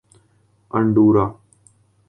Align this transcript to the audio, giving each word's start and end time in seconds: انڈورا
انڈورا 0.77 1.25